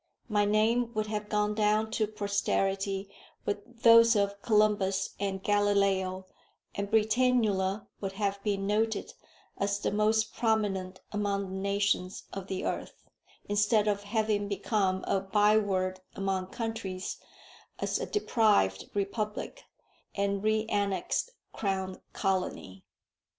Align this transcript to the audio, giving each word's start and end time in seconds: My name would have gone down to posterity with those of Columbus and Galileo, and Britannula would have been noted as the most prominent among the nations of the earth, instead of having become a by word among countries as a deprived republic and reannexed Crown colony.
My 0.27 0.45
name 0.45 0.91
would 0.95 1.05
have 1.05 1.29
gone 1.29 1.53
down 1.53 1.91
to 1.91 2.07
posterity 2.07 3.07
with 3.45 3.83
those 3.83 4.15
of 4.15 4.41
Columbus 4.41 5.13
and 5.19 5.43
Galileo, 5.43 6.25
and 6.73 6.89
Britannula 6.89 7.85
would 7.99 8.13
have 8.13 8.41
been 8.41 8.65
noted 8.65 9.13
as 9.59 9.77
the 9.79 9.91
most 9.91 10.33
prominent 10.33 11.01
among 11.11 11.53
the 11.53 11.59
nations 11.61 12.23
of 12.33 12.47
the 12.47 12.65
earth, 12.65 13.05
instead 13.47 13.87
of 13.87 14.01
having 14.01 14.47
become 14.47 15.03
a 15.07 15.19
by 15.19 15.55
word 15.59 15.99
among 16.15 16.47
countries 16.47 17.19
as 17.77 17.99
a 17.99 18.07
deprived 18.07 18.89
republic 18.95 19.65
and 20.15 20.41
reannexed 20.41 21.29
Crown 21.53 22.01
colony. 22.11 22.83